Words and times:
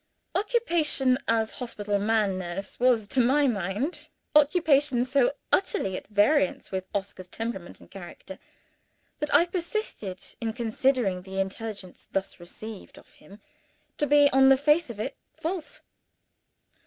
Occupation 0.33 1.19
as 1.27 1.59
hospital 1.59 1.99
man 1.99 2.39
nurse 2.39 2.79
was, 2.79 3.07
to 3.09 3.19
my 3.19 3.45
mind, 3.45 4.07
occupation 4.35 5.05
so 5.05 5.33
utterly 5.53 5.95
at 5.95 6.07
variance 6.07 6.71
with 6.71 6.85
Oscar's 6.91 7.27
temperament 7.29 7.79
and 7.79 7.91
character, 7.91 8.39
that 9.19 9.31
I 9.31 9.45
persisted 9.45 10.23
in 10.41 10.53
considering 10.53 11.21
the 11.21 11.39
intelligence 11.39 12.07
thus 12.11 12.39
received 12.39 12.97
of 12.97 13.09
him 13.11 13.41
to 13.99 14.07
be 14.07 14.27
on 14.33 14.49
the 14.49 14.57
face 14.57 14.89
of 14.89 14.99
it 14.99 15.15
false. 15.37 15.81